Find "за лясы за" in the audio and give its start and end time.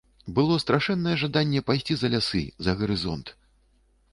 1.99-2.77